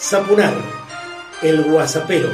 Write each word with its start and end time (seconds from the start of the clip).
Zapunar, 0.00 0.54
el 1.42 1.64
guasapero. 1.64 2.30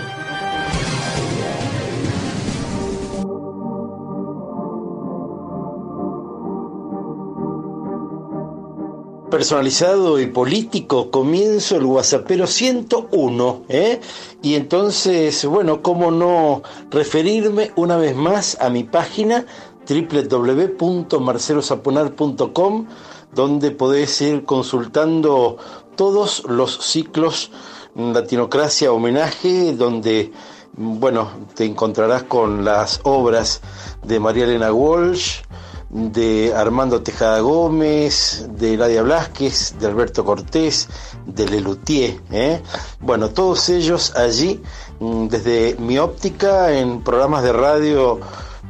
personalizado 9.30 10.20
y 10.20 10.26
político, 10.26 11.10
comienzo 11.10 11.74
el 11.76 11.86
WhatsAppero 11.86 12.46
101, 12.46 13.64
¿eh? 13.68 14.00
Y 14.42 14.54
entonces, 14.54 15.44
bueno, 15.44 15.82
¿cómo 15.82 16.12
no 16.12 16.62
referirme 16.92 17.72
una 17.74 17.96
vez 17.96 18.14
más 18.14 18.56
a 18.60 18.70
mi 18.70 18.84
página 18.84 19.44
www.marcelosaponar.com, 19.88 22.86
donde 23.34 23.70
podés 23.70 24.20
ir 24.20 24.44
consultando 24.44 25.56
todos 25.96 26.44
los 26.48 26.84
ciclos 26.84 27.50
Latinocracia 27.94 28.92
Homenaje, 28.92 29.72
donde, 29.74 30.32
bueno, 30.76 31.30
te 31.54 31.64
encontrarás 31.64 32.24
con 32.24 32.64
las 32.64 33.00
obras 33.04 33.60
de 34.02 34.18
María 34.18 34.44
Elena 34.44 34.72
Walsh, 34.72 35.42
de 35.90 36.52
Armando 36.52 37.02
Tejada 37.02 37.38
Gómez, 37.38 38.48
de 38.50 38.76
Ladia 38.76 39.02
Blasquez, 39.02 39.76
de 39.78 39.86
Alberto 39.86 40.24
Cortés, 40.24 40.88
de 41.24 41.48
Lelutier. 41.48 42.20
¿eh? 42.32 42.60
Bueno, 42.98 43.30
todos 43.30 43.68
ellos 43.68 44.12
allí, 44.16 44.60
mm, 44.98 45.28
desde 45.28 45.76
mi 45.78 45.98
óptica, 45.98 46.76
en 46.76 47.00
programas 47.02 47.44
de 47.44 47.52
radio 47.52 48.18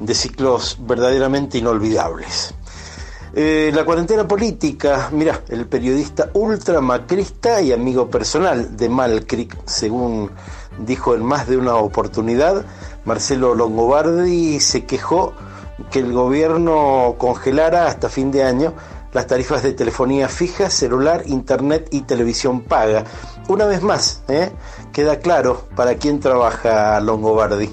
de 0.01 0.15
ciclos 0.15 0.79
verdaderamente 0.80 1.59
inolvidables. 1.59 2.55
Eh, 3.37 3.73
la 3.75 3.84
cuarentena 3.84 4.29
política, 4.29 5.09
mira, 5.12 5.43
el 5.48 5.67
periodista 5.67 6.30
ultramacrista 6.34 7.61
y 7.61 7.73
amigo 7.73 8.09
personal 8.09 8.77
de 8.77 8.89
Malcric, 8.89 9.57
según 9.67 10.30
dijo 10.78 11.14
en 11.14 11.25
más 11.25 11.48
de 11.48 11.56
una 11.56 11.75
oportunidad, 11.75 12.64
Marcelo 13.05 13.55
Longobardi 13.55 14.61
se 14.61 14.84
quejó 14.84 15.33
que 15.91 15.98
el 15.98 16.12
gobierno 16.12 17.17
congelara 17.19 17.89
hasta 17.89 18.08
fin 18.08 18.31
de 18.31 18.45
año 18.45 18.75
las 19.12 19.27
tarifas 19.27 19.62
de 19.62 19.73
telefonía 19.73 20.29
fija, 20.29 20.70
celular, 20.70 21.23
internet 21.27 21.89
y 21.91 22.03
televisión 22.03 22.62
paga. 22.62 23.05
Una 23.48 23.64
vez 23.64 23.83
más, 23.83 24.23
¿eh? 24.29 24.51
queda 24.92 25.20
claro 25.20 25.67
para 25.77 25.97
quién 25.97 26.20
trabaja 26.20 27.01
Longobardi. 27.01 27.70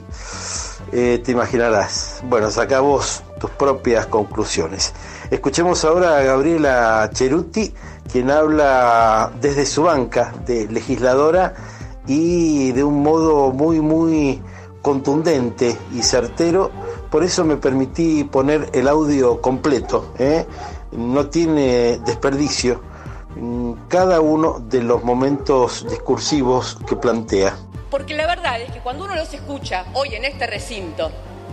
Eh, 0.92 1.22
te 1.24 1.32
imaginarás. 1.32 2.22
Bueno, 2.28 2.52
saca 2.52 2.80
vos 2.82 3.24
tus 3.40 3.50
propias 3.52 4.08
conclusiones. 4.08 4.94
Escuchemos 5.30 5.86
ahora 5.86 6.18
a 6.18 6.22
Gabriela 6.22 7.10
Cheruti, 7.14 7.74
quien 8.12 8.30
habla 8.30 9.32
desde 9.40 9.66
su 9.66 9.84
banca 9.84 10.34
de 10.46 10.68
legisladora 10.68 11.54
y 12.08 12.72
de 12.74 12.84
un 12.84 13.02
modo 13.02 13.52
muy, 13.52 13.80
muy 13.80 14.42
contundente 14.82 15.78
y 15.94 16.02
certero 16.02 16.72
por 17.12 17.26
eso 17.26 17.44
me 17.44 17.58
permití 17.58 18.24
poner 18.24 18.70
el 18.72 18.88
audio 18.88 19.42
completo, 19.42 20.14
¿eh? 20.18 20.48
no 20.94 21.28
tiene 21.28 22.00
desperdicio 22.06 22.80
cada 23.90 24.22
uno 24.22 24.60
de 24.60 24.82
los 24.82 25.04
momentos 25.04 25.86
discursivos 25.90 26.78
que 26.88 26.96
plantea. 26.96 27.54
Porque 27.92 28.16
la 28.16 28.26
verdad 28.26 28.62
es 28.62 28.72
que 28.72 28.80
cuando 28.80 29.04
uno 29.04 29.16
los 29.16 29.34
escucha 29.34 29.86
hoy 29.94 30.16
en 30.16 30.24
este 30.24 30.48
recinto, 30.48 31.12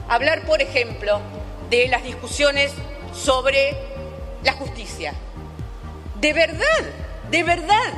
hablar, 0.08 0.42
por 0.42 0.62
ejemplo, 0.62 1.20
de 1.69 1.89
las 1.89 2.05
discusiones 2.05 2.72
sobre 3.12 3.77
la 4.44 4.53
justicia, 4.53 5.12
de 6.20 6.33
verdad, 6.33 6.84
de 7.28 7.42
verdad, 7.42 7.92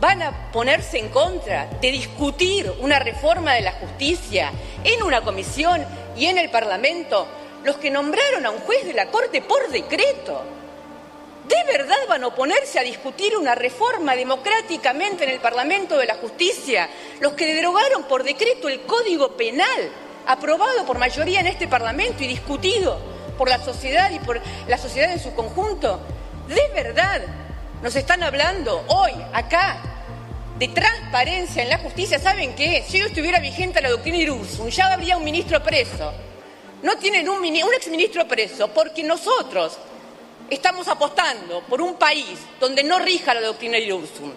van 0.00 0.22
a 0.22 0.52
ponerse 0.52 1.00
en 1.00 1.08
contra 1.08 1.66
de 1.80 1.90
discutir 1.90 2.72
una 2.78 3.00
reforma 3.00 3.54
de 3.54 3.62
la 3.62 3.72
justicia 3.72 4.52
en 4.84 5.02
una 5.02 5.22
comisión 5.22 5.84
y 6.16 6.26
en 6.26 6.38
el 6.38 6.50
Parlamento 6.50 7.26
los 7.64 7.76
que 7.78 7.90
nombraron 7.90 8.46
a 8.46 8.50
un 8.50 8.60
juez 8.60 8.86
de 8.86 8.94
la 8.94 9.06
Corte 9.06 9.42
por 9.42 9.68
decreto. 9.70 10.40
¿De 11.48 11.64
verdad 11.64 11.96
van 12.08 12.22
a 12.22 12.28
oponerse 12.28 12.78
a 12.78 12.84
discutir 12.84 13.36
una 13.36 13.54
reforma 13.54 14.14
democráticamente 14.14 15.24
en 15.24 15.30
el 15.30 15.40
Parlamento 15.40 15.98
de 15.98 16.06
la 16.06 16.14
Justicia 16.14 16.88
los 17.20 17.32
que 17.32 17.54
derogaron 17.54 18.04
por 18.04 18.22
decreto 18.22 18.68
el 18.68 18.82
Código 18.82 19.36
Penal, 19.36 19.90
aprobado 20.26 20.86
por 20.86 20.98
mayoría 20.98 21.40
en 21.40 21.48
este 21.48 21.66
Parlamento 21.66 22.22
y 22.22 22.28
discutido 22.28 23.00
por 23.36 23.48
la 23.48 23.58
sociedad 23.58 24.10
y 24.12 24.20
por 24.20 24.40
la 24.68 24.78
sociedad 24.78 25.12
en 25.12 25.18
su 25.18 25.34
conjunto? 25.34 26.00
¿De 26.46 26.68
verdad 26.74 27.22
nos 27.82 27.96
están 27.96 28.22
hablando 28.22 28.84
hoy, 28.86 29.10
acá, 29.32 29.80
de 30.58 30.68
transparencia 30.68 31.64
en 31.64 31.70
la 31.70 31.78
justicia, 31.78 32.20
¿saben 32.20 32.54
qué? 32.54 32.84
Si 32.86 33.00
hoy 33.00 33.08
estuviera 33.08 33.40
vigente 33.40 33.80
la 33.80 33.90
doctrina 33.90 34.18
Irusun, 34.18 34.70
ya 34.70 34.92
habría 34.92 35.16
un 35.16 35.24
ministro 35.24 35.60
preso. 35.60 36.12
No 36.84 36.96
tienen 36.98 37.28
un, 37.28 37.38
un 37.38 37.74
exministro 37.74 38.28
preso 38.28 38.68
porque 38.68 39.02
nosotros 39.02 39.76
estamos 40.54 40.86
apostando 40.88 41.62
por 41.62 41.80
un 41.80 41.94
país 41.94 42.38
donde 42.60 42.84
no 42.84 42.98
rija 42.98 43.32
la 43.32 43.40
doctrina 43.40 43.78
Irusun 43.78 44.34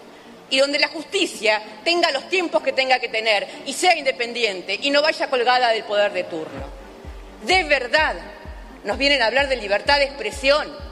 y 0.48 0.58
donde 0.58 0.78
la 0.78 0.88
justicia 0.88 1.62
tenga 1.84 2.10
los 2.10 2.28
tiempos 2.28 2.62
que 2.62 2.72
tenga 2.72 2.98
que 2.98 3.08
tener 3.08 3.46
y 3.66 3.72
sea 3.72 3.96
independiente 3.96 4.78
y 4.80 4.90
no 4.90 5.02
vaya 5.02 5.28
colgada 5.28 5.70
del 5.70 5.84
poder 5.84 6.12
de 6.12 6.24
turno. 6.24 6.66
De 7.44 7.64
verdad, 7.64 8.14
nos 8.84 8.96
vienen 8.96 9.20
a 9.20 9.26
hablar 9.26 9.48
de 9.48 9.56
libertad 9.56 9.98
de 9.98 10.04
expresión 10.04 10.86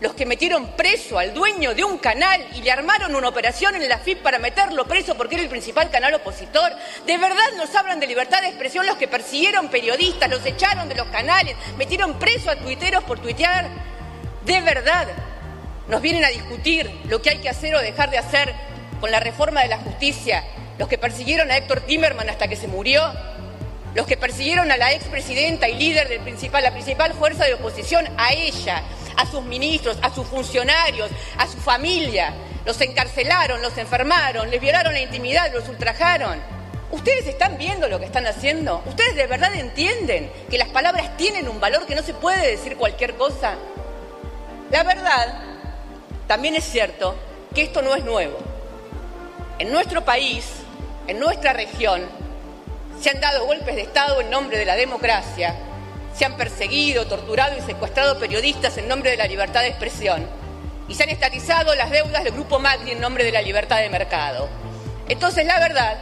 los 0.00 0.14
que 0.14 0.26
metieron 0.26 0.66
preso 0.76 1.18
al 1.18 1.34
dueño 1.34 1.74
de 1.74 1.84
un 1.84 1.98
canal 1.98 2.46
y 2.54 2.62
le 2.62 2.70
armaron 2.70 3.14
una 3.14 3.28
operación 3.28 3.74
en 3.76 3.88
la 3.88 3.98
FIP 3.98 4.22
para 4.22 4.38
meterlo 4.38 4.86
preso 4.86 5.14
porque 5.14 5.34
era 5.34 5.44
el 5.44 5.50
principal 5.50 5.90
canal 5.90 6.14
opositor. 6.14 6.72
¿De 7.06 7.18
verdad 7.18 7.52
nos 7.56 7.74
hablan 7.74 8.00
de 8.00 8.06
libertad 8.06 8.40
de 8.40 8.48
expresión 8.48 8.86
los 8.86 8.96
que 8.96 9.08
persiguieron 9.08 9.68
periodistas, 9.68 10.30
los 10.30 10.44
echaron 10.44 10.88
de 10.88 10.94
los 10.94 11.06
canales, 11.08 11.54
metieron 11.76 12.18
preso 12.18 12.50
a 12.50 12.56
tuiteros 12.56 13.04
por 13.04 13.20
tuitear? 13.20 13.89
¿De 14.44 14.60
verdad 14.62 15.06
nos 15.88 16.00
vienen 16.00 16.24
a 16.24 16.28
discutir 16.28 16.90
lo 17.04 17.20
que 17.20 17.30
hay 17.30 17.38
que 17.38 17.50
hacer 17.50 17.74
o 17.74 17.80
dejar 17.80 18.10
de 18.10 18.18
hacer 18.18 18.54
con 19.00 19.10
la 19.10 19.20
reforma 19.20 19.60
de 19.62 19.68
la 19.68 19.78
justicia? 19.78 20.44
Los 20.78 20.88
que 20.88 20.96
persiguieron 20.96 21.50
a 21.50 21.58
Héctor 21.58 21.82
Timerman 21.82 22.30
hasta 22.30 22.48
que 22.48 22.56
se 22.56 22.66
murió, 22.66 23.02
los 23.94 24.06
que 24.06 24.16
persiguieron 24.16 24.70
a 24.70 24.78
la 24.78 24.92
expresidenta 24.92 25.68
y 25.68 25.74
líder 25.74 26.08
de 26.08 26.18
la 26.62 26.72
principal 26.72 27.12
fuerza 27.12 27.44
de 27.44 27.54
oposición, 27.54 28.08
a 28.16 28.32
ella, 28.32 28.82
a 29.16 29.26
sus 29.26 29.42
ministros, 29.42 29.98
a 30.00 30.14
sus 30.14 30.26
funcionarios, 30.26 31.10
a 31.36 31.46
su 31.46 31.58
familia. 31.58 32.32
Los 32.64 32.80
encarcelaron, 32.80 33.60
los 33.60 33.76
enfermaron, 33.76 34.50
les 34.50 34.60
violaron 34.60 34.94
la 34.94 35.00
intimidad, 35.00 35.52
los 35.52 35.68
ultrajaron. 35.68 36.40
¿Ustedes 36.90 37.26
están 37.26 37.58
viendo 37.58 37.88
lo 37.88 37.98
que 37.98 38.06
están 38.06 38.26
haciendo? 38.26 38.82
¿Ustedes 38.86 39.16
de 39.16 39.26
verdad 39.26 39.54
entienden 39.54 40.32
que 40.48 40.56
las 40.56 40.68
palabras 40.68 41.16
tienen 41.18 41.46
un 41.48 41.60
valor 41.60 41.84
que 41.84 41.94
no 41.94 42.02
se 42.02 42.14
puede 42.14 42.50
decir 42.50 42.76
cualquier 42.76 43.16
cosa? 43.16 43.56
La 44.70 44.82
verdad, 44.82 45.34
también 46.26 46.54
es 46.54 46.64
cierto 46.64 47.16
que 47.54 47.62
esto 47.62 47.82
no 47.82 47.94
es 47.94 48.04
nuevo. 48.04 48.38
En 49.58 49.70
nuestro 49.70 50.04
país, 50.04 50.46
en 51.06 51.18
nuestra 51.18 51.52
región, 51.52 52.02
se 53.00 53.10
han 53.10 53.20
dado 53.20 53.46
golpes 53.46 53.74
de 53.74 53.82
Estado 53.82 54.20
en 54.20 54.30
nombre 54.30 54.58
de 54.58 54.64
la 54.64 54.76
democracia 54.76 55.56
se 56.14 56.24
han 56.24 56.36
perseguido, 56.36 57.06
torturado 57.06 57.56
y 57.56 57.60
secuestrado 57.62 58.18
periodistas 58.18 58.76
en 58.78 58.88
nombre 58.88 59.10
de 59.10 59.16
la 59.16 59.26
libertad 59.26 59.62
de 59.62 59.68
expresión 59.68 60.26
y 60.88 60.94
se 60.94 61.04
han 61.04 61.08
estatizado 61.08 61.74
las 61.74 61.90
deudas 61.90 62.24
del 62.24 62.32
Grupo 62.32 62.58
Magni 62.58 62.90
en 62.90 63.00
nombre 63.00 63.24
de 63.24 63.32
la 63.32 63.42
libertad 63.42 63.78
de 63.78 63.88
mercado. 63.88 64.48
Entonces, 65.08 65.46
la 65.46 65.60
verdad 65.60 65.98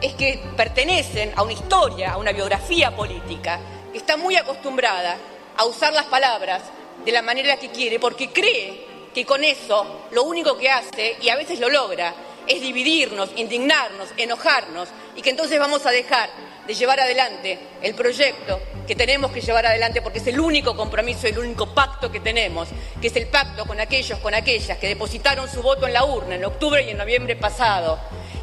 es 0.00 0.14
que 0.14 0.42
pertenecen 0.56 1.32
a 1.36 1.42
una 1.42 1.54
historia, 1.54 2.12
a 2.12 2.16
una 2.18 2.32
biografía 2.32 2.94
política 2.94 3.58
que 3.92 3.98
está 3.98 4.16
muy 4.16 4.36
acostumbrada 4.36 5.16
a 5.56 5.64
usar 5.64 5.94
las 5.94 6.04
palabras 6.04 6.62
de 7.04 7.12
la 7.12 7.22
manera 7.22 7.56
que 7.56 7.70
quiere 7.70 7.98
porque 7.98 8.30
cree 8.30 8.86
que 9.14 9.24
con 9.24 9.42
eso 9.44 10.06
lo 10.10 10.24
único 10.24 10.56
que 10.58 10.70
hace, 10.70 11.16
y 11.20 11.28
a 11.28 11.36
veces 11.36 11.58
lo 11.58 11.68
logra, 11.68 12.14
es 12.46 12.60
dividirnos, 12.60 13.30
indignarnos, 13.36 14.10
enojarnos, 14.16 14.88
y 15.16 15.22
que 15.22 15.30
entonces 15.30 15.58
vamos 15.58 15.86
a 15.86 15.90
dejar 15.90 16.30
de 16.66 16.74
llevar 16.74 17.00
adelante 17.00 17.58
el 17.82 17.94
proyecto 17.94 18.60
que 18.86 18.94
tenemos 18.94 19.30
que 19.32 19.40
llevar 19.40 19.66
adelante 19.66 20.02
porque 20.02 20.18
es 20.18 20.26
el 20.26 20.38
único 20.38 20.76
compromiso, 20.76 21.26
el 21.26 21.38
único 21.38 21.72
pacto 21.74 22.10
que 22.10 22.20
tenemos, 22.20 22.68
que 23.00 23.08
es 23.08 23.16
el 23.16 23.26
pacto 23.28 23.64
con 23.64 23.80
aquellos, 23.80 24.18
con 24.18 24.34
aquellas 24.34 24.78
que 24.78 24.88
depositaron 24.88 25.48
su 25.48 25.62
voto 25.62 25.86
en 25.86 25.92
la 25.92 26.04
urna 26.04 26.34
en 26.34 26.44
octubre 26.44 26.82
y 26.82 26.90
en 26.90 26.98
noviembre 26.98 27.36
pasado. 27.36 27.98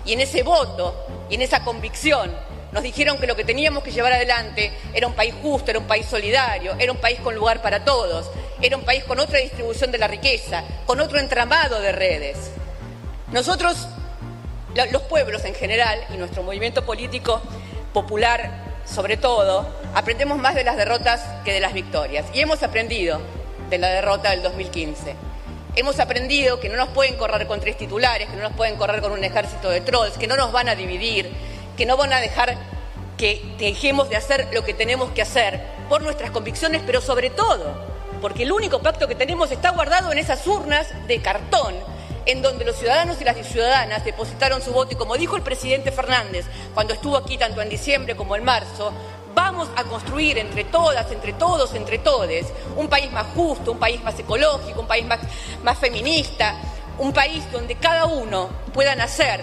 Y 0.06 0.14
en 0.14 0.22
ese 0.22 0.44
voto 0.44 1.26
y 1.30 1.36
en 1.36 1.42
esa 1.42 1.64
convicción 1.64 2.36
nos 2.72 2.84
dijeron 2.84 3.18
que 3.20 3.28
lo 3.28 3.36
que 3.36 3.44
teníamos 3.44 3.84
que 3.84 3.92
llevar 3.92 4.14
adelante 4.14 4.74
era 4.94 5.06
un 5.08 5.14
país 5.14 5.34
justo, 5.42 5.70
era 5.70 5.80
un 5.80 5.88
país 5.88 6.06
solidario, 6.06 6.76
era 6.80 6.92
un 6.92 6.98
país 6.98 7.20
con 7.20 7.36
lugar 7.36 7.62
para 7.62 7.86
todos, 7.86 8.32
era 8.64 8.78
un 8.78 8.84
país 8.84 9.04
con 9.04 9.20
otra 9.20 9.40
distribución 9.40 9.92
de 9.92 9.98
la 9.98 10.08
riqueza, 10.08 10.64
con 10.86 11.02
otro 11.02 11.20
entramado 11.20 11.82
de 11.82 11.92
redes. 11.92 12.38
Nosotros, 13.34 13.90
los 14.90 15.02
pueblos 15.04 15.44
en 15.44 15.54
general 15.54 16.00
y 16.14 16.18
nuestro 16.18 16.44
movimiento 16.44 16.86
político, 16.86 17.42
popular 17.94 18.64
sobre 18.86 19.18
todo, 19.18 19.68
aprendemos 19.94 20.38
más 20.38 20.56
de 20.56 20.64
las 20.64 20.78
derrotas 20.78 21.22
que 21.44 21.52
de 21.52 21.60
las 21.60 21.74
victorias. 21.74 22.26
Y 22.34 22.40
hemos 22.40 22.64
aprendido 22.64 23.20
de 23.70 23.78
la 23.78 23.90
derrota 23.90 24.32
del 24.32 24.42
2015. 24.42 25.14
Hemos 25.76 26.00
aprendido 26.00 26.62
que 26.62 26.70
no 26.70 26.78
nos 26.78 26.88
pueden 26.90 27.16
correr 27.16 27.48
con 27.48 27.60
tres 27.60 27.78
titulares, 27.78 28.30
que 28.30 28.38
no 28.38 28.44
nos 28.44 28.54
pueden 28.54 28.78
correr 28.78 29.02
con 29.02 29.12
un 29.12 29.24
ejército 29.26 29.70
de 29.70 29.82
trolls, 29.82 30.18
que 30.18 30.28
no 30.28 30.38
nos 30.38 30.54
van 30.54 30.70
a 30.70 30.76
dividir, 30.76 31.30
que 31.76 31.86
no 31.86 31.98
van 31.98 32.14
a 32.14 32.22
dejar 32.22 32.56
que 33.18 33.56
dejemos 33.58 34.10
de 34.10 34.16
hacer 34.16 34.48
lo 34.54 34.64
que 34.64 34.74
tenemos 34.74 35.12
que 35.12 35.22
hacer 35.22 35.60
por 35.90 36.02
nuestras 36.02 36.32
convicciones, 36.32 36.82
pero 36.86 37.02
sobre 37.02 37.30
todo 37.30 37.93
porque 38.24 38.44
el 38.44 38.54
único 38.54 38.80
pacto 38.80 39.06
que 39.06 39.16
tenemos 39.16 39.52
está 39.52 39.72
guardado 39.72 40.14
en 40.14 40.18
esas 40.18 40.48
urnas 40.48 40.88
de 41.08 41.22
cartón 41.22 41.76
en 42.26 42.42
donde 42.42 42.64
los 42.64 42.78
ciudadanos 42.78 43.20
y 43.20 43.26
las 43.26 43.36
ciudadanas 43.46 44.06
depositaron 44.06 44.62
su 44.62 44.72
voto 44.72 44.94
y 44.94 44.96
como 44.96 45.18
dijo 45.18 45.36
el 45.36 45.42
presidente 45.42 45.92
Fernández 45.92 46.46
cuando 46.74 46.94
estuvo 46.94 47.18
aquí 47.18 47.38
tanto 47.38 47.62
en 47.62 47.68
diciembre 47.68 48.16
como 48.16 48.38
en 48.38 48.46
marzo, 48.46 48.94
vamos 49.36 49.68
a 49.76 49.84
construir 49.84 50.38
entre 50.38 50.64
todas, 50.64 51.12
entre 51.12 51.34
todos, 51.34 51.74
entre 51.74 51.98
todes, 51.98 52.48
un 52.78 52.88
país 52.88 53.12
más 53.12 53.28
justo, 53.36 53.74
un 53.74 53.80
país 53.80 54.02
más 54.02 54.18
ecológico, 54.18 54.80
un 54.80 54.88
país 54.88 55.06
más, 55.06 55.20
más 55.62 55.78
feminista, 55.78 56.56
un 57.00 57.12
país 57.12 57.44
donde 57.52 57.76
cada 57.76 58.06
uno 58.06 58.48
pueda 58.74 58.96
nacer 58.96 59.42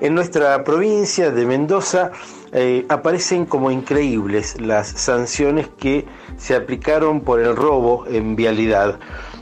En 0.00 0.14
nuestra 0.14 0.64
provincia 0.64 1.30
de 1.30 1.44
Mendoza 1.44 2.12
eh, 2.52 2.84
aparecen 2.88 3.46
como 3.46 3.70
increíbles 3.70 4.60
las 4.60 4.88
sanciones 4.88 5.68
que 5.68 6.06
se 6.36 6.56
aplicaron 6.56 7.20
por 7.20 7.40
el 7.40 7.54
robo 7.54 8.06
en 8.06 8.34
vialidad. 8.34 8.98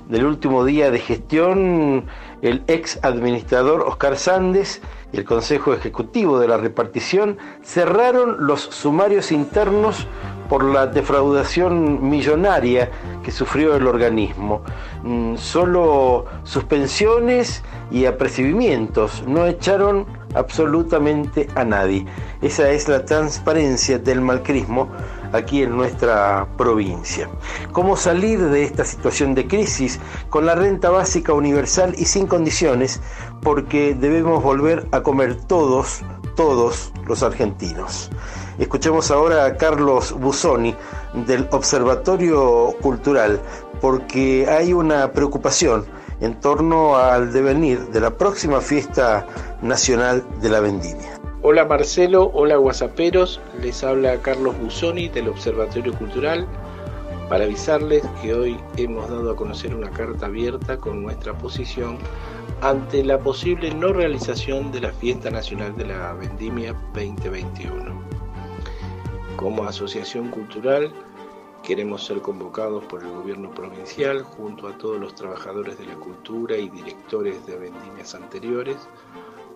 Del 0.09 0.27
último 0.27 0.65
día 0.65 0.91
de 0.91 0.99
gestión, 0.99 2.05
el 2.43 2.63
ex 2.67 2.99
administrador 3.03 3.83
Oscar 3.83 4.17
Sández 4.17 4.81
y 5.13 5.17
el 5.17 5.25
Consejo 5.25 5.73
Ejecutivo 5.73 6.39
de 6.39 6.49
la 6.49 6.57
Repartición 6.57 7.39
cerraron 7.63 8.47
los 8.47 8.63
sumarios 8.63 9.33
internos 9.33 10.07
por 10.49 10.65
la 10.65 10.87
defraudación 10.87 12.09
millonaria 12.09 12.91
que 13.23 13.31
sufrió 13.31 13.77
el 13.77 13.87
organismo. 13.87 14.63
Mm, 15.03 15.37
solo 15.37 16.25
suspensiones 16.45 17.63
y 17.91 18.07
apercibimientos 18.07 19.25
no 19.27 19.47
echaron 19.47 20.07
absolutamente 20.35 21.49
a 21.55 21.65
nadie. 21.65 22.07
Esa 22.43 22.71
es 22.71 22.89
la 22.89 23.05
transparencia 23.05 23.99
del 23.99 24.21
malcrismo 24.21 24.89
aquí 25.33 25.63
en 25.63 25.77
nuestra 25.77 26.47
provincia. 26.57 27.29
¿Cómo 27.73 27.97
salir 27.97 28.41
de 28.41 28.65
esta 28.65 28.85
situación 28.85 29.35
de 29.35 29.47
crisis 29.47 30.01
con 30.31 30.47
la 30.47 30.55
renta 30.55 30.91
básica 30.91 31.33
universal 31.33 31.95
y 31.99 32.05
sin 32.05 32.27
condiciones? 32.27 33.01
Porque 33.43 33.95
debemos 33.95 34.43
volver 34.43 34.87
a 34.93 35.03
comer 35.03 35.37
todos, 35.47 36.01
todos 36.37 36.93
los 37.07 37.23
argentinos. 37.23 38.11
Escuchemos 38.59 39.11
ahora 39.11 39.45
a 39.45 39.57
Carlos 39.57 40.13
Busoni 40.13 40.75
del 41.27 41.49
Observatorio 41.53 42.75
Cultural, 42.81 43.41
porque 43.81 44.47
hay 44.49 44.73
una 44.73 45.13
preocupación 45.13 45.87
en 46.21 46.35
torno 46.41 46.97
al 46.97 47.33
devenir 47.33 47.79
de 47.91 48.01
la 48.01 48.11
próxima 48.11 48.61
fiesta 48.61 49.27
nacional 49.63 50.25
de 50.41 50.49
la 50.49 50.61
vendimia. 50.61 51.18
Hola 51.51 51.65
Marcelo, 51.65 52.31
hola 52.35 52.59
guasaperos, 52.59 53.41
les 53.63 53.83
habla 53.83 54.21
Carlos 54.21 54.55
Busoni 54.59 55.09
del 55.09 55.29
Observatorio 55.29 55.95
Cultural 55.95 56.47
para 57.31 57.45
avisarles 57.45 58.05
que 58.21 58.35
hoy 58.35 58.61
hemos 58.77 59.09
dado 59.09 59.31
a 59.31 59.37
conocer 59.37 59.75
una 59.75 59.89
carta 59.89 60.27
abierta 60.27 60.79
con 60.79 61.03
nuestra 61.03 61.33
posición 61.39 61.97
ante 62.61 63.03
la 63.03 63.19
posible 63.19 63.73
no 63.75 63.95
realización 63.95 64.71
de 64.73 64.83
la 64.83 64.93
Fiesta 64.93 65.31
Nacional 65.31 65.75
de 65.75 65.87
la 65.87 66.13
Vendimia 66.13 66.75
2021. 66.93 67.99
Como 69.37 69.65
asociación 69.65 70.29
cultural, 70.29 70.93
queremos 71.63 72.05
ser 72.05 72.21
convocados 72.21 72.85
por 72.85 73.03
el 73.03 73.11
gobierno 73.11 73.51
provincial 73.53 74.23
junto 74.23 74.69
a 74.69 74.77
todos 74.77 75.01
los 75.01 75.15
trabajadores 75.15 75.79
de 75.79 75.87
la 75.87 75.95
cultura 75.95 76.59
y 76.59 76.69
directores 76.69 77.47
de 77.47 77.57
vendimias 77.57 78.15
anteriores 78.15 78.77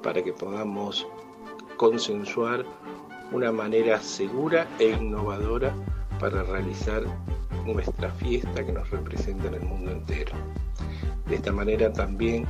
para 0.02 0.22
que 0.22 0.32
podamos 0.32 1.06
consensuar 1.82 2.64
una 3.32 3.50
manera 3.50 4.00
segura 4.00 4.68
e 4.78 4.90
innovadora 4.90 5.74
para 6.20 6.44
realizar 6.44 7.02
nuestra 7.66 8.08
fiesta 8.08 8.64
que 8.64 8.70
nos 8.70 8.88
representa 8.90 9.48
en 9.48 9.54
el 9.54 9.62
mundo 9.62 9.90
entero. 9.90 10.30
De 11.26 11.34
esta 11.34 11.50
manera 11.50 11.92
también 11.92 12.46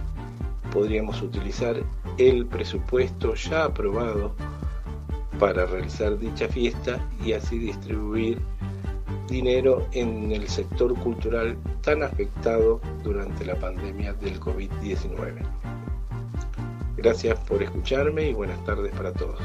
podríamos 0.71 1.23
utilizar 1.23 1.83
el 2.19 2.45
presupuesto 2.45 3.35
ya 3.35 3.65
aprobado 3.65 4.35
para 5.39 5.65
realizar 5.65 6.19
dicha 6.19 6.47
fiesta 6.49 7.01
y 7.25 7.33
así 7.33 7.57
distribuir 7.57 8.39
dinero 9.29 9.87
en 9.93 10.31
el 10.33 10.47
sector 10.47 10.93
cultural 10.99 11.57
tan 11.81 12.03
afectado 12.03 12.83
durante 13.03 13.47
la 13.47 13.55
pandemia 13.55 14.13
del 14.13 14.39
COVID-19. 14.39 15.72
Gracias 17.03 17.37
por 17.49 17.61
escucharme 17.61 18.29
y 18.29 18.33
buenas 18.33 18.65
tardes 18.65 18.93
para 18.93 19.13
todos. 19.13 19.41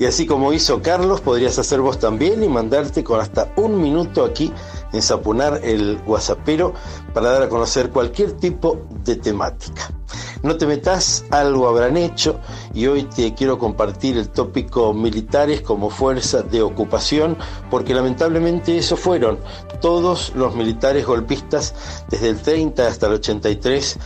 Y 0.00 0.06
así 0.06 0.26
como 0.26 0.52
hizo 0.52 0.82
Carlos, 0.82 1.20
podrías 1.20 1.56
hacer 1.56 1.80
vos 1.80 2.00
también 2.00 2.42
y 2.42 2.48
mandarte 2.48 3.04
con 3.04 3.20
hasta 3.20 3.52
un 3.54 3.80
minuto 3.80 4.24
aquí 4.24 4.52
en 4.92 5.00
Sapunar 5.00 5.60
el 5.62 6.00
WhatsAppero 6.06 6.74
para 7.14 7.30
dar 7.30 7.42
a 7.44 7.48
conocer 7.48 7.90
cualquier 7.90 8.32
tipo 8.32 8.84
de 9.04 9.14
temática. 9.14 9.92
No 10.42 10.56
te 10.56 10.66
metas, 10.66 11.24
algo 11.30 11.68
habrán 11.68 11.96
hecho 11.96 12.38
y 12.72 12.86
hoy 12.86 13.02
te 13.02 13.34
quiero 13.34 13.58
compartir 13.58 14.16
el 14.16 14.28
tópico 14.28 14.94
militares 14.94 15.62
como 15.62 15.90
fuerza 15.90 16.42
de 16.42 16.62
ocupación 16.62 17.36
porque 17.70 17.92
lamentablemente 17.92 18.78
eso 18.78 18.96
fueron 18.96 19.38
todos 19.80 20.32
los 20.36 20.54
militares 20.54 21.06
golpistas 21.06 21.74
desde 22.08 22.28
el 22.28 22.40
30 22.40 22.86
hasta 22.86 23.06
el 23.08 23.14
83 23.14 23.98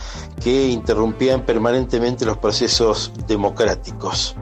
que 0.43 0.69
interrumpían 0.69 1.45
permanentemente 1.45 2.25
los 2.25 2.37
procesos 2.37 3.11
democráticos. 3.27 4.35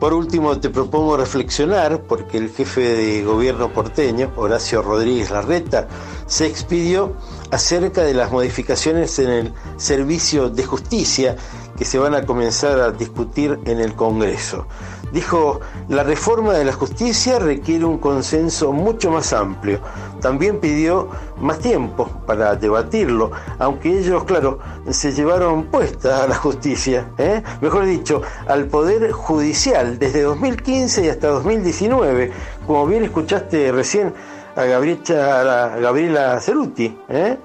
Por 0.00 0.14
último, 0.14 0.58
te 0.58 0.70
propongo 0.70 1.18
reflexionar, 1.18 2.04
porque 2.04 2.38
el 2.38 2.48
jefe 2.48 2.80
de 2.80 3.22
gobierno 3.22 3.70
porteño, 3.70 4.32
Horacio 4.34 4.80
Rodríguez 4.80 5.30
Larreta, 5.30 5.88
se 6.26 6.46
expidió 6.46 7.16
acerca 7.50 8.02
de 8.02 8.14
las 8.14 8.30
modificaciones 8.30 9.18
en 9.18 9.30
el 9.30 9.52
servicio 9.76 10.50
de 10.50 10.64
justicia 10.64 11.36
que 11.76 11.84
se 11.84 11.98
van 11.98 12.14
a 12.14 12.26
comenzar 12.26 12.80
a 12.80 12.92
discutir 12.92 13.58
en 13.64 13.80
el 13.80 13.94
Congreso. 13.94 14.66
Dijo, 15.12 15.60
la 15.88 16.04
reforma 16.04 16.52
de 16.52 16.64
la 16.64 16.72
justicia 16.72 17.40
requiere 17.40 17.84
un 17.84 17.98
consenso 17.98 18.72
mucho 18.72 19.10
más 19.10 19.32
amplio. 19.32 19.80
También 20.20 20.60
pidió 20.60 21.08
más 21.40 21.58
tiempo 21.58 22.08
para 22.26 22.54
debatirlo, 22.54 23.32
aunque 23.58 23.98
ellos, 23.98 24.22
claro, 24.24 24.60
se 24.90 25.12
llevaron 25.12 25.64
puesta 25.64 26.22
a 26.22 26.28
la 26.28 26.36
justicia, 26.36 27.10
¿eh? 27.18 27.42
mejor 27.60 27.86
dicho, 27.86 28.22
al 28.46 28.66
Poder 28.66 29.10
Judicial 29.10 29.98
desde 29.98 30.22
2015 30.22 31.04
y 31.06 31.08
hasta 31.08 31.28
2019, 31.28 32.30
como 32.66 32.86
bien 32.86 33.02
escuchaste 33.02 33.72
recién 33.72 34.14
a 34.56 34.64
Gabriela, 34.64 35.76
Gabriela 35.78 36.40
Ceruti, 36.40 36.96
¿eh? 37.08 37.36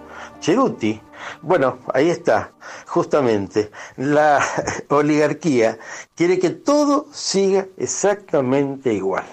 Ceruti. 0.41 1.01
Bueno, 1.41 1.79
ahí 1.93 2.09
está, 2.09 2.51
justamente. 2.87 3.71
La 3.97 4.39
oligarquía 4.89 5.77
quiere 6.15 6.39
que 6.39 6.51
todo 6.51 7.07
siga 7.11 7.67
exactamente 7.77 8.93
igual. 8.93 9.25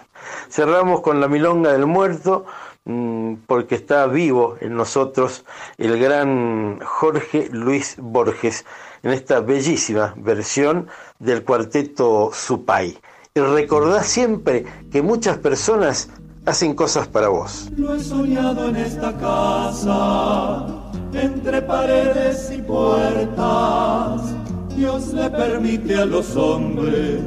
Cerramos 0.48 1.00
con 1.00 1.20
la 1.20 1.28
milonga 1.28 1.72
del 1.72 1.86
muerto 1.86 2.46
mm, 2.84 3.34
porque 3.46 3.74
está 3.74 4.06
vivo 4.06 4.56
en 4.60 4.76
nosotros 4.76 5.44
el 5.78 5.98
gran 5.98 6.80
Jorge 6.80 7.48
Luis 7.50 7.96
Borges 7.98 8.64
en 9.02 9.10
esta 9.12 9.40
bellísima 9.40 10.14
versión 10.16 10.88
del 11.18 11.44
cuarteto 11.44 12.30
Supay. 12.32 12.98
Y 13.34 13.40
recordá 13.40 14.02
siempre 14.02 14.64
que 14.90 15.02
muchas 15.02 15.38
personas 15.38 16.10
hacen 16.44 16.74
cosas 16.74 17.06
para 17.08 17.28
vos. 17.28 17.70
Lo 17.76 17.94
he 17.94 18.00
soñado 18.00 18.68
en 18.68 18.76
esta 18.76 19.12
casa, 19.16 20.66
entre 21.12 21.62
paredes 21.62 22.52
y 22.56 22.62
puertas. 22.62 24.34
Dios 24.76 25.12
le 25.12 25.30
permite 25.30 25.96
a 25.96 26.04
los 26.04 26.34
hombres 26.36 27.20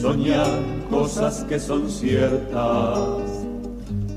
soñar 0.00 0.48
cosas 0.90 1.44
que 1.44 1.60
son 1.60 1.90
ciertas. 1.90 3.44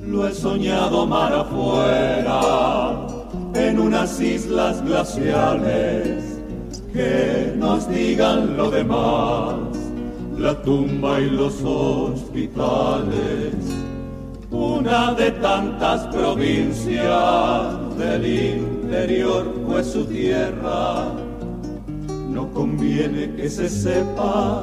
Lo 0.05 0.27
he 0.27 0.33
soñado 0.33 1.05
mar 1.05 1.33
afuera, 1.33 3.05
en 3.53 3.79
unas 3.79 4.19
islas 4.19 4.83
glaciales, 4.83 6.39
que 6.93 7.53
nos 7.57 7.87
digan 7.89 8.57
lo 8.57 8.71
demás, 8.71 9.55
la 10.37 10.59
tumba 10.61 11.19
y 11.19 11.29
los 11.29 11.61
hospitales 11.63 13.53
una 14.51 15.13
de 15.13 15.31
tantas 15.31 16.07
provincias 16.07 17.97
del 17.97 18.25
interior 18.25 19.45
fue 19.67 19.83
su 19.83 20.05
tierra. 20.05 21.13
No 22.29 22.51
conviene 22.51 23.35
que 23.35 23.49
se 23.49 23.69
sepa 23.69 24.61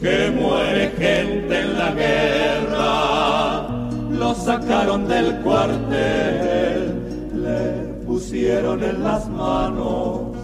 que 0.00 0.30
muere 0.30 0.90
gente 0.98 1.60
en 1.60 1.78
la 1.78 1.92
guerra. 1.92 3.68
Lo 4.10 4.34
sacaron 4.34 5.06
del 5.06 5.36
cuartel, 5.42 6.92
le 7.34 8.04
pusieron 8.04 8.82
en 8.82 9.04
las 9.04 9.28
manos 9.28 10.36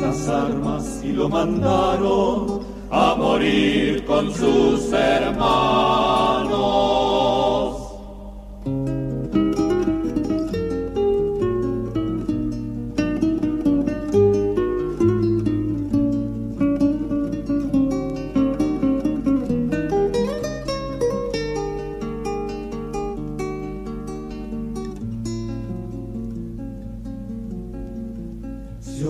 las 0.00 0.28
armas 0.28 1.00
y 1.04 1.12
lo 1.12 1.28
mandaron 1.28 2.69
a 2.90 3.14
morir 3.14 4.04
con 4.04 4.34
sus 4.34 4.92
hermanos. 4.92 6.50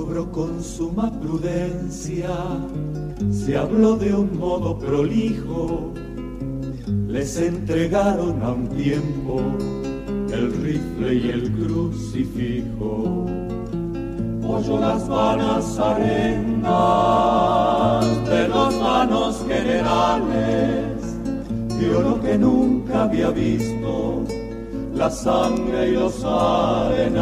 Obró 0.00 0.30
con 0.32 0.62
suma 0.62 1.10
prudencia 1.20 2.30
se 3.30 3.56
habló 3.56 3.96
de 3.96 4.14
un 4.14 4.38
modo 4.38 4.78
prolijo, 4.78 5.92
les 7.06 7.36
entregaron 7.36 8.42
a 8.42 8.52
un 8.52 8.68
tiempo 8.68 9.42
el 10.32 10.52
rifle 10.62 11.14
y 11.14 11.28
el 11.28 11.52
crucifijo. 11.52 13.26
Oyó 14.42 14.80
las 14.80 15.06
vanas 15.08 15.78
arenas 15.78 16.64
de 18.28 18.48
los 18.48 18.80
vanos 18.80 19.44
generales, 19.46 21.18
vio 21.78 22.00
lo 22.00 22.20
que 22.20 22.38
nunca 22.38 23.04
había 23.04 23.30
visto, 23.30 24.24
la 24.94 25.10
sangre 25.10 25.90
y 25.90 25.92
los 25.92 26.24
arenales. 26.24 27.20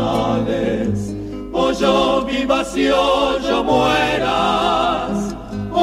Oyó 1.60 2.22
vivas 2.22 2.76
y 2.76 2.84
yo 2.84 3.64
mueras 3.64 4.88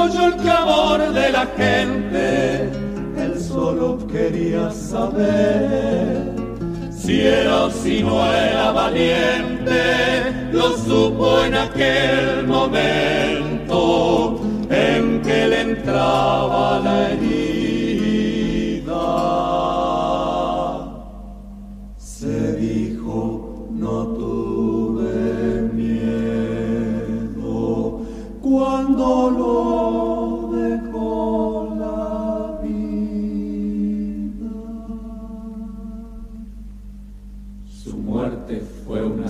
oyó 0.06 0.28
el 0.28 0.36
clamor 0.36 1.14
de 1.14 1.32
la 1.32 1.46
gente, 1.58 2.70
él 3.18 3.40
solo 3.40 3.98
quería 4.08 4.72
saber 4.72 6.34
si 6.92 7.22
era 7.22 7.66
o 7.66 7.72
si 7.72 8.04
no 8.04 8.26
era 8.34 8.72
valiente, 8.72 10.50
lo 10.52 10.78
supo 10.78 11.44
en 11.44 11.56
aquel 11.56 12.48
momento 12.48 14.42
en 14.70 15.22
que 15.22 15.48
le 15.48 15.62
entraba 15.62 16.80
la 16.80 17.12
herida. 17.12 17.35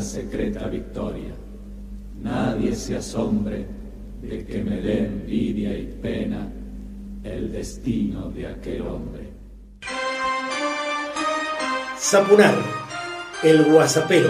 Secreta 0.06 0.68
victoria. 0.68 1.34
Nadie 2.22 2.74
se 2.76 2.96
asombre 2.96 3.66
de 4.22 4.46
que 4.46 4.64
me 4.64 4.78
dé 4.80 5.06
envidia 5.06 5.78
y 5.78 5.86
pena 6.02 6.48
el 7.24 7.52
destino 7.52 8.30
de 8.30 8.48
aquel 8.48 8.82
hombre. 8.84 9.34
Zapunar, 11.98 12.56
el 13.44 13.64
guasapero. 13.66 14.30